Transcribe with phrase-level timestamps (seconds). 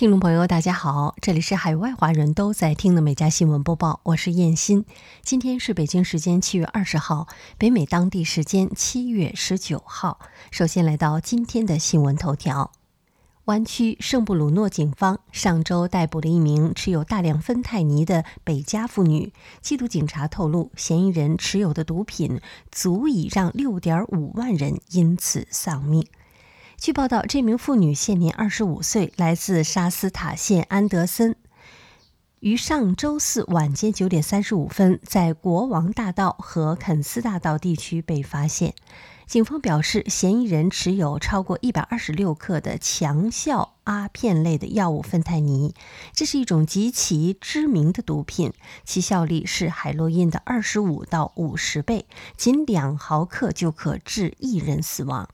[0.00, 4.86] 听众朋友，大家好，这里是海外华人都在听的每家新闻播报，我是燕欣。
[5.20, 10.18] 今天是北京时间七月二十号，北美当地时间七月十九号。
[10.50, 12.72] 首先来到今天的新闻头条：
[13.44, 19.34] 湾区圣布鲁诺警方上周逮捕了一名持有大量芬太尼的北加妇女。
[19.62, 22.40] 缉毒警察透露，嫌疑人持有的毒品
[22.72, 26.06] 足以让六点五万人因此丧命。
[26.80, 31.36] 据报道，这名妇女现年二十五岁，来自沙斯塔县安德森，
[32.38, 38.72] 于上周四晚间九点三十五分在国王大道和肯斯大道地区被发现。
[39.26, 45.74] 警方表示，嫌疑人持有超过一百二十六克的强效阿片类的药物芬太尼，
[46.14, 48.54] 这是一种极其知名的毒品，
[48.86, 52.06] 其效力是海洛因的二十五到五十倍，
[52.38, 55.28] 仅两毫克就可致一人死亡。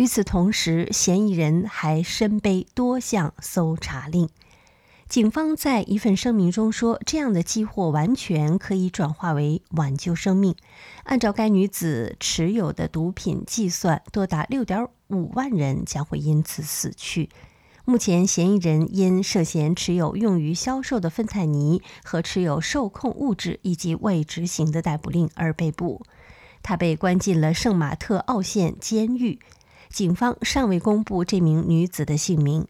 [0.00, 4.30] 与此同时，嫌疑人还身背多项搜查令。
[5.10, 10.56] 警方在一份声明中说：“这样的寄货完全可以转化为挽救生命。
[11.04, 17.28] 按照该女子持有的毒品计算，多达六点五万人将会因此死去。”
[17.84, 26.00] 目前，嫌疑人因涉嫌持有用于销售的芬太尼和持有受控物质以及未执行的逮捕令而被捕。
[26.62, 29.38] 他被关进了圣马特奥县监狱。
[29.90, 32.66] 警方尚未公布这名女子的姓名。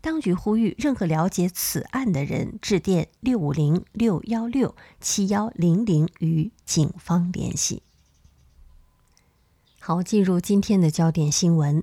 [0.00, 7.82] 当局呼吁任何了解此案的人致电六五零六幺六七幺零零与警方联系。
[9.78, 11.82] 好，进入今天的焦点新闻。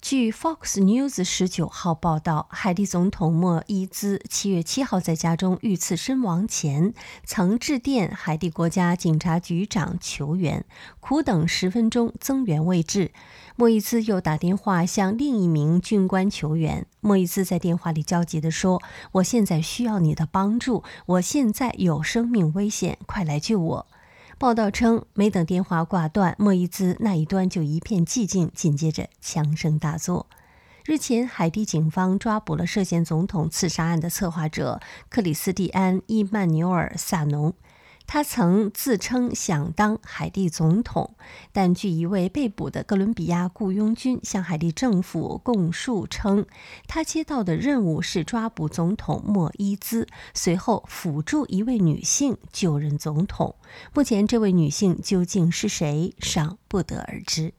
[0.00, 10.64] 据 Fox News 十九号报道，海地总统莫伊兹七月七号在家中遇刺身亡前，曾致电海地国家警察局长求援，
[11.00, 13.10] 苦等十分钟，增援未至。
[13.56, 16.86] 莫伊兹又打电话向另一名军官求援。
[17.00, 18.80] 莫伊兹在电话里焦急地说
[19.12, 23.86] ：“我现在需要你的帮助，我现在有生命危险，快来救我。”
[24.38, 30.26] 报道称，没等电话挂断，莫伊兹那一端就一片寂静，紧接着枪声大作。
[30.84, 37.52] 日前，海地警方抓捕了涉嫌总统刺杀案的策划者克里斯蒂安·伊曼纽尔·萨农。
[38.08, 41.14] 他曾自称想当海地总统，
[41.52, 46.46] 但据一位被捕的哥伦比亚雇佣军向海地政府供述称，
[46.86, 53.56] 他接到的任务是抓捕总统莫伊兹，随后辅助一位女性就任总统。
[53.92, 57.52] 目前，这位女性究竟是谁尚不得而知。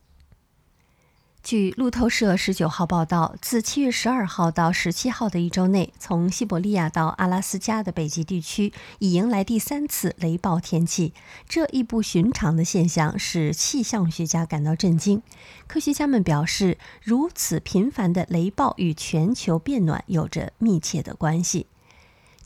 [1.41, 11.13] 据路透社十九号报道，自七月十二号到十七号的一周内，从西伯利亚到阿拉斯加的北极地区已迎来第三次雷暴天气。
[11.47, 15.23] 这一不寻常的现象使气象学家感到震惊。
[15.65, 21.67] 科学家们表示，如此频繁的雷暴与全球变暖有着密切的关系。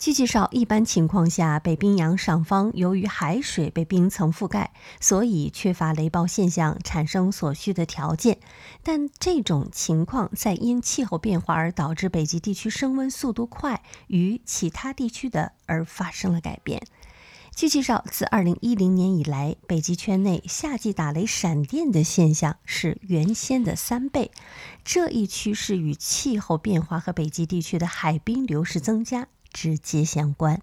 [0.04, 8.40] 据介绍，一般情况下，北冰洋上方由于海水被冰层覆盖，所以缺乏雷暴现象产生所需的条件。
[8.84, 16.84] 但这种情况在因气候变化而导致北极地区升温速度快于其他地区的而发生了改变。
[17.56, 24.32] 据介绍，自2010年以来，北极圈内夏季打雷闪电的现象是原先的三倍。
[24.84, 29.30] 这一趋势与气候变化和北极地区的海冰流失增加。
[29.54, 30.62] 直接相关。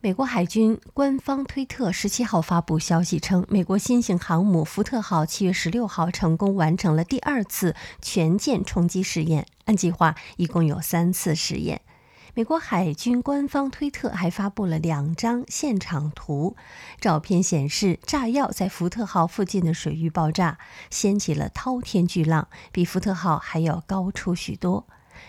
[0.00, 11.80] 美国海军官方推特十七号发布消息称，美国新型航母福特号七月十六号成功完成了第二次全舰冲击试验，按计划一共有三次试验。
[12.34, 16.54] 美国海军官方推特还发布了两张现场图，
[17.00, 20.58] 照片显示炸药在福特号附近的水域爆炸，
[20.90, 24.86] 掀起了滔天巨浪，比福特号还要高出许多。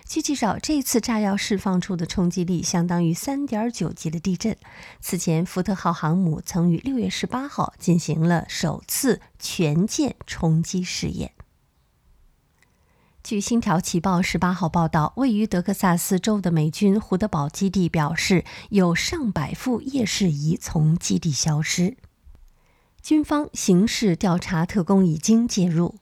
[0.08, 4.56] 据介绍，这次炸药释放出的冲击力相当于3.9级的地震。
[5.00, 11.32] 此前，福特号航母曾于6月18号进行了首次全舰冲击试验。
[13.24, 21.98] 据《星条旗报》18号报道，位于德克萨斯州的美军胡德堡基地表示，有上百副夜视仪从基地消失。
[23.02, 25.96] 军方刑事调查特工已经介入。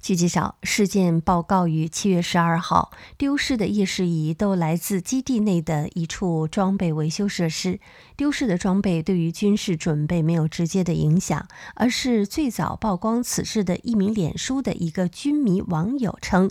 [0.00, 2.92] 据介绍，事件报告于七月十二号。
[3.18, 7.80] 丢失的夜视仪都来自基地内的一处装备维修设施。
[8.16, 16.48] 丢失的装备对于军事准备没有直接的影响，而是最早曝光此事的一名脸书的一个军迷网友称，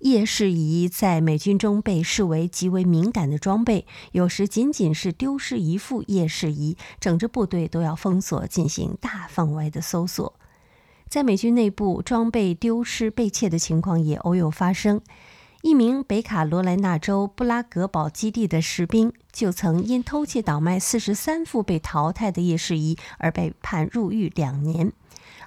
[0.00, 10.37] 夜视仪在美军中被视为极为敏感的装备，有时仅仅是丢失一副夜视仪，整支部队都要封锁进行大范围的搜索。
[11.08, 15.00] 在美军内部，装备丢失、被窃的情况也偶有发生。
[15.62, 24.92] 一名北卡罗来纳州布拉格堡基地的士兵就曾因偷窃倒卖四十三副被淘汰的夜视仪而被判入狱两年。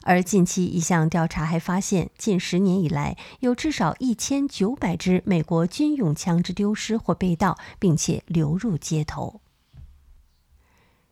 [0.03, 9.39] 而近期一项调查还发现，近十年以来有至少一千九百支美国军用枪支丢失或被盗，并且流入街头。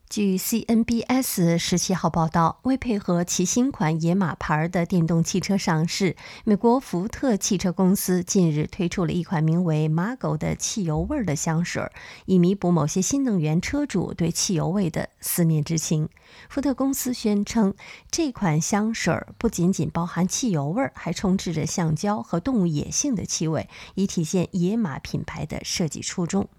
[0.10, 11.88] 据 CNBS 十七号报道，为配合其新款野马牌的电动汽车上市，美国福特汽车公司近日推出了一款名为 Mago 的汽油味的香水，
[12.26, 16.10] 以弥补某些新能源车主对汽油味的思念之情。
[16.50, 17.76] 福特公司宣称，
[18.10, 26.50] 这款香水不仅仅包含汽油味，还充斥着橡胶和动物野性的气味，以体现野马品牌的设计初衷。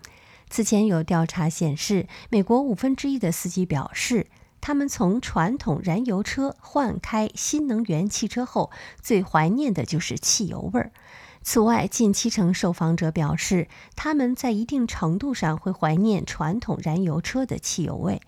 [0.51, 4.27] 此前有调查显示，美国五分之一的司机表示，
[4.61, 8.71] 他们从传统燃油车换开新能源汽车后，
[9.01, 10.93] 最怀念的就是汽油味儿。
[11.43, 18.21] 此外，近七成受访者表示，他们在一定程度上会怀念传统燃油车的汽油味。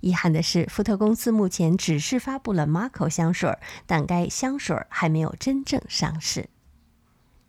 [0.00, 6.48] 遗憾的是，福特公司目前只是发布了 Marco 香水，但该香水还没有真正上市。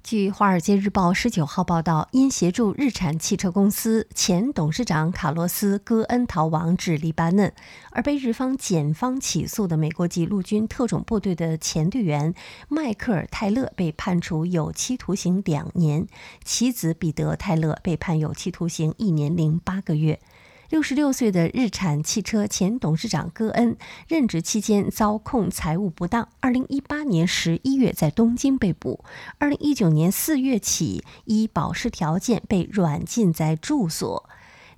[0.05, 7.51] 据《华尔街日报》十九号报道，因协助日产汽车公司前董事长卡洛斯·戈恩逃亡至黎巴嫩，
[7.89, 12.35] 而被日方检方起诉的美国籍陆军特种部队的前队员
[12.69, 16.05] 迈克尔·泰勒被判处有期徒刑两年，
[16.43, 20.19] 其子彼得·泰勒被判有期徒刑一年零八个月。
[20.69, 23.77] 六十六岁的日产汽车前董事长戈恩
[24.07, 29.03] 任职期间遭控财务不当，二零一八年十一月在东京被捕，
[29.37, 34.27] 二零一九年四月起依保释条件被软禁在住所。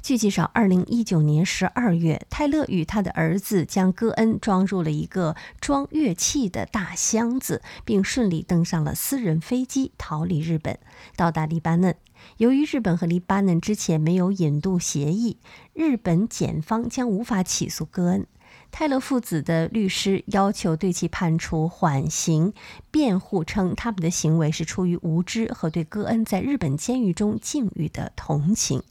[0.08, 10.80] 据介绍，二零一九年十二月，泰勒与他的儿子将戈恩装入了一个装乐器的大箱子，并顺利登上了私人飞机逃离日本，
[11.18, 11.94] 到达黎巴嫩。
[12.38, 15.40] 由于日本和黎巴嫩之前没有引渡协议，
[15.74, 18.26] 日本检方将无法起诉戈恩。
[18.72, 22.54] 泰勒父子的律师要求对其判处缓刑，
[22.90, 28.82] 辩护称他们的行为是出于无知和对戈恩在日本监狱中境遇的同情。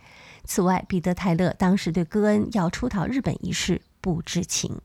[0.47, 4.81] 此外，彼得·泰勒当时对戈恩要出逃日本一事不知情。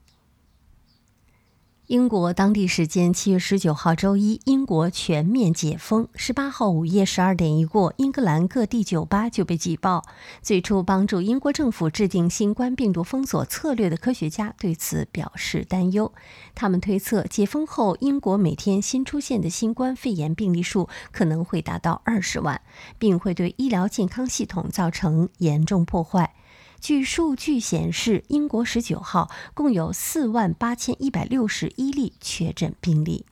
[1.91, 6.07] 英国当地时间七月十九号周一，英国全面解封。
[6.15, 10.01] 十八号午夜十二点一过，英格兰各地酒吧就被挤爆。
[10.41, 16.13] 最初帮助英国政府制定新冠病毒封锁策略的科学家对此表示担忧。
[16.55, 22.61] 他们推测，解封后英国每天新出现的新冠肺炎病例数可能会达到二十万，
[22.97, 26.35] 并会对医疗健康系统造成严重破坏。
[26.81, 33.23] 据数据显示，英国十九号共有四万八千一百六十一例确诊病例，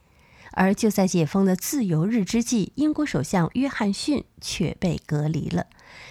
[0.51, 5.65] 而就在解封的自由日之际，英国首相约翰逊却被隔离了。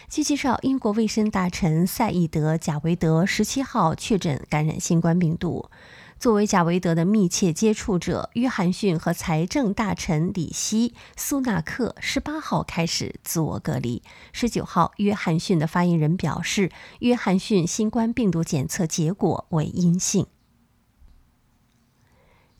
[0.08, 5.70] 据介绍，英国卫生大臣赛义德·贾维德十七号确诊感染新冠病毒。
[6.18, 14.02] 作为贾维德的密切接触者，约翰逊和财政大臣里希·苏纳克十八号开始自我隔离。
[14.32, 20.26] 十九号，约翰逊的发言人表示，约翰逊新冠病毒检测结果为阴性。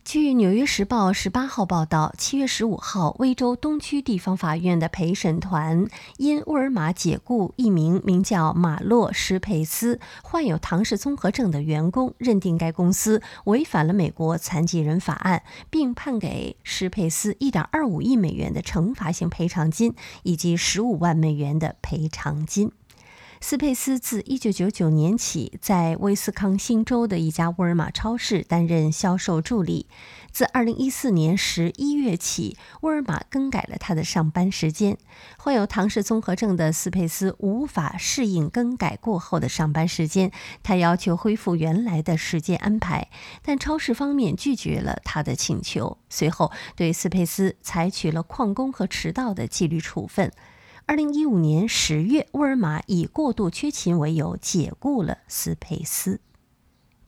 [0.08, 22.72] 据《纽约时报》十八号报道，七月十五号，威州东区地方法院的陪审团因沃尔玛解雇一名名叫马洛·施佩斯、患有唐氏综合症的员工，认定该公司违反了美国残疾人法案，并判给施佩斯一点二五亿美元的惩罚性赔偿金以及十五万美元的赔偿金。
[23.40, 29.86] 斯佩斯自1999年起在威斯康星州的一家沃尔玛超市担任销售助理。
[30.32, 34.98] 自2014年11月起，沃尔玛更改了他的上班时间。
[35.38, 40.30] 患有唐氏综合症的斯佩斯无法适应更改过后的上班时间，
[40.62, 43.08] 他要求恢复原来的时间安排，
[43.42, 45.96] 但超市方面拒绝了他的请求。
[46.10, 50.30] 随后，对斯佩斯采取了旷工和迟到的纪律处分。
[50.88, 56.18] 二零一五年十月，沃尔玛以过度缺勤为由解雇了斯佩斯。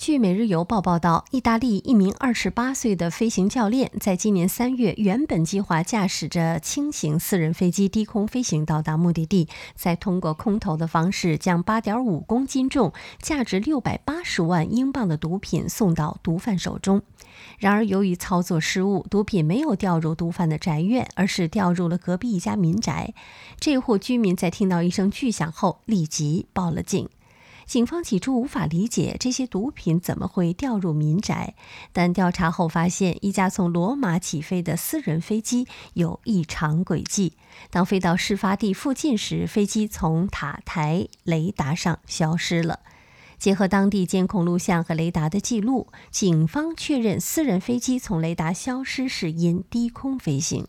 [0.01, 17.03] 据《每日邮报》报道，意大利一名二十八岁的飞行教练，在今年三月原本计划驾驶着轻型私人飞机低空飞行到达目的地，再通过空投的方式将八点五公斤重、价值六百八十万英镑的毒品送到毒贩手中。
[17.59, 23.13] 然而，由于操作失误，毒品没有掉入毒贩的宅院，而是掉入了隔壁一家民宅。
[23.59, 27.07] 这户居民在听到一声巨响后，立即报了警。
[27.71, 31.55] 警方起初无法理解这些毒品怎么会掉入民宅，
[31.93, 37.35] 但调查后发现，一架从罗马起飞的私人飞机有异常轨迹。
[37.71, 42.81] 当飞到事发地附近时，飞机从塔台雷达上消失了。
[43.39, 50.67] 结合当地监控录像和雷达的记录，警方确认私人飞机从雷达消失是因低空飞行。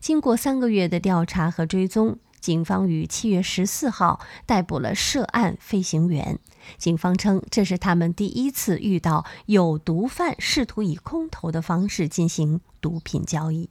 [0.00, 2.16] 经过三个月的调查和追踪。
[2.48, 6.38] 警方于七月十四号逮捕了涉案飞行员。
[6.78, 13.68] 警方称，这是他们第一次遇到有毒贩试图以空投的方式进行毒品交易。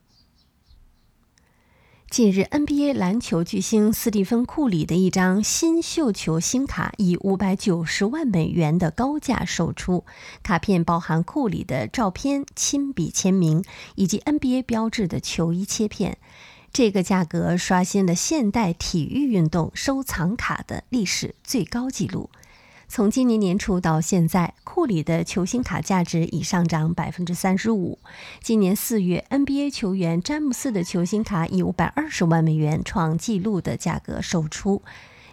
[2.12, 10.06] 近日，NBA 篮球巨星斯蒂芬·库里的一张新秀球星卡以五百九十万美元的高价售出。
[10.44, 13.64] 卡片包含库里的照片、亲笔签名
[13.96, 16.20] 以及 NBA 标志的球衣切片。
[16.78, 22.30] 这个价格刷新了现代体育运动收藏卡的历史最高纪录。
[22.88, 27.98] 从今年年初到现在，库里的球星卡价值已上涨百分之三十五。
[28.44, 34.84] 今年四月，NBA 球员詹姆斯的球星卡以五百二十万美元创纪录的价格售出。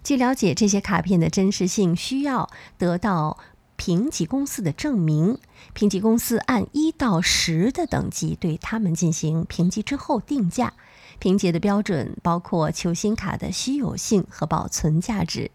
[0.02, 2.48] 据了解，这些卡片的真实性需要
[2.78, 3.36] 得到
[3.76, 5.36] 评级公司的证明。
[5.74, 10.72] 评级公司按一到十的等级对他们进行评级之后定价。
[11.18, 15.50] 评级的标准包括球星卡的稀有性和保存价值。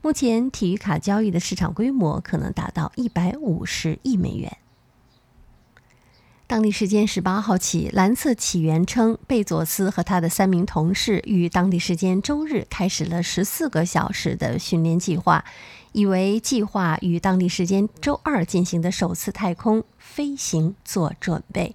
[0.00, 4.56] 目前，体育卡交易的市场规模可能达到一百五十亿美元。
[6.46, 15.44] 当地时间十八号起，蓝色起源称，贝佐斯和他的三名同事于当地时间周日开始了十四个小时的训练计划，
[15.92, 21.74] 以为计划与当地时间周二进行的首次太空飞行做准备。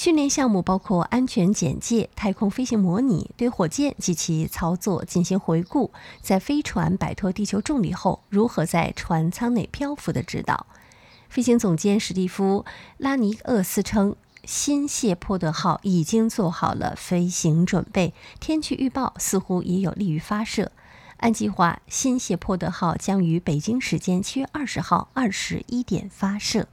[0.00, 5.92] 训练项目包括安全简介、太空飞行模拟、对火箭及其操作进行回顾，
[6.22, 10.64] 在飞船摆脱地球重力后如何在船舱内漂浮的指导。
[11.28, 12.64] 飞行总监史蒂夫·
[12.96, 20.72] 拉尼厄斯称，新谢泼德号已经做好了飞行准备，天气预报似乎也有利于发射。
[21.18, 26.68] 按计划，新谢泼德号将于北京时间七月二十号二十一点发射。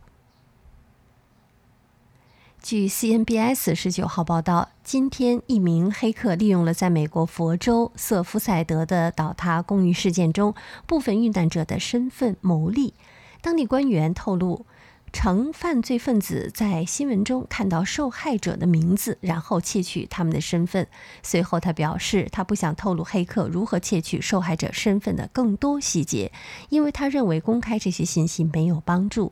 [2.67, 10.53] 据 CNBS 十九号报道，今天一名黑客利用了在美国佛州瑟夫塞德的倒塌公寓事件中
[10.85, 12.93] 部分遇难者的身份牟利。
[13.39, 14.65] 当地官员透露，
[15.13, 20.85] 称犯罪分子在新闻中看到受害者的名字，然后窃取他们的身份。
[21.23, 26.33] 随后，他表示他不想透露黑客如何窃取受害者身份的更多细节，
[26.67, 29.31] 因为他认为公开这些信息没有帮助。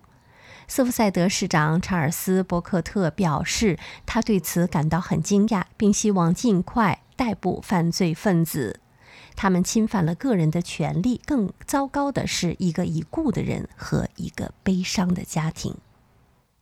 [0.67, 8.79] 斯夫塞德市长查尔斯·伯克特表示，他对此感到很惊讶，并希望尽快逮捕犯罪分子。
[9.35, 15.75] 他们侵犯了个人的权利，更糟糕的是，一个已故的人和一个悲伤的家庭。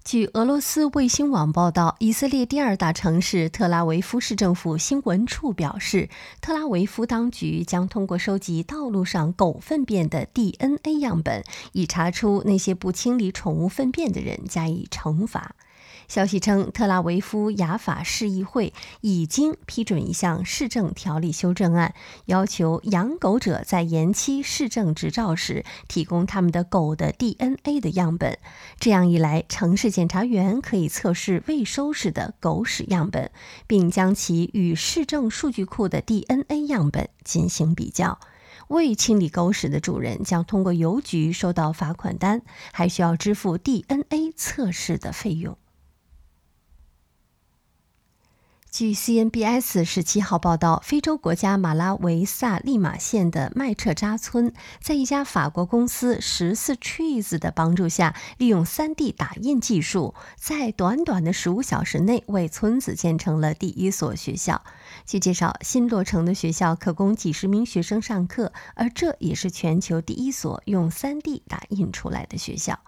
[0.04, 6.10] 据俄罗斯卫星网报道，以色列第二大城市特拉维夫市政府新闻处表示，
[6.42, 11.42] 特拉维夫当局将通过收集道路上狗粪便的 DNA 样本，
[11.72, 15.56] 以查出那些不清理宠物粪便的人，加以惩罚。
[16.14, 28.38] 消息称，特拉维夫雅法市议会已经批准一项市政条例修正案，要求养狗者在延期市政执照时提供他们的狗的 DNA 的样本。
[28.80, 33.32] 这样一来，城市检察员可以测试未收拾的狗屎样本，
[33.66, 38.20] 并将其与市政数据库的 DNA 样本进行比较。
[38.68, 45.58] 未清理狗屎的主人将通过邮局收到罚款单，还需要支付 DNA 测试的费用。
[48.74, 54.52] 据 CNBS 十七号报道，非洲国家马拉维萨利马县的麦彻扎村，
[54.82, 64.64] 在一家法国公司十四 Trees 的帮助下，利用 3D 打印技术，在短短的十五小时内为村子建成了第一所学校。
[65.06, 72.80] 据介绍，新落成的学校可供几十名学生上课，而这也是全球第一所用 3D 打印出来的学校。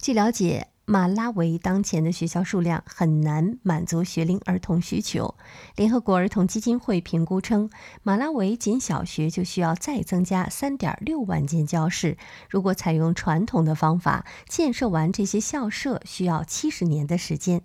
[0.00, 0.73] 据了解。
[0.86, 5.34] 马拉维当前的学校数量很难满足学龄儿童需求。
[5.76, 7.70] 联合国儿童基金会评估称，
[8.02, 12.18] 马拉维仅小学就需要再增加3.6万间教室。
[12.50, 17.62] 如果采用传统的方法建设完这些校舍，需要70年的时间。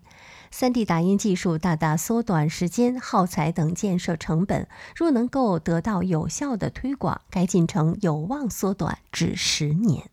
[0.54, 4.68] 3D 打印技术大大缩短时间、耗材等建设成本。
[4.96, 10.10] 若能够得到有效的推广，该进程有望缩短至十年。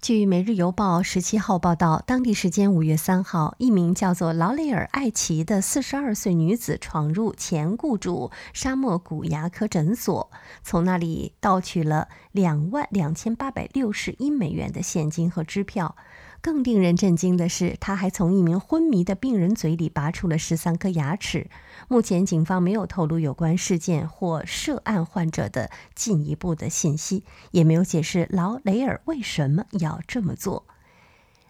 [0.00, 10.30] 据《每日邮报》十七号报道，当地时间五月三号，一名叫做劳雷尔·艾奇的四十二岁女子闯入前雇主沙漠谷牙科诊所，
[10.62, 15.96] 从那里盗取了两万两千八百六十一美元的现金和支票。
[16.40, 21.50] 更令人震惊的是，他还从一名昏迷的病人嘴里拔出了十三颗牙齿。
[21.88, 30.64] 目前，警方没有透露有关事件或涉案患者的进一步的信息，也没有解释劳雷尔为什么要这么做。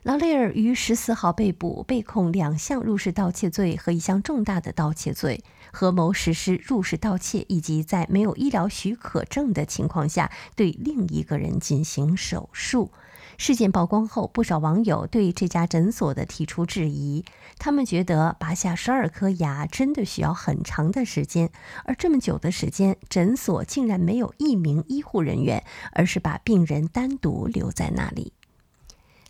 [0.05, 12.91] 劳雷尔于十四号被捕，被控两项入室盗窃罪和一项重大的盗窃罪，合谋实施入室盗窃，以及在没有医疗许可证的情况下对另一个人进行手术。
[13.39, 17.25] 事件曝光后，不少网友对这家诊所的提出质疑。
[17.57, 21.51] 他们觉得拔下十二颗牙真的需要很长的时间，
[21.85, 28.33] 而这么久的时间，诊所竟然没有一名医护人员，而是把病人单独留在那里。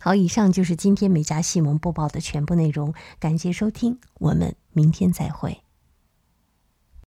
[0.01, 5.61] 好，以上就是今天美家西蒙播报的全部内容，感谢收听，我们明天再会。